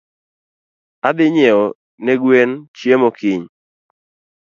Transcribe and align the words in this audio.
Adhi 1.07 1.25
nyieo 1.35 1.65
ne 2.03 2.13
gwen 2.21 2.51
chiemo 2.77 3.09
kiny. 3.19 3.43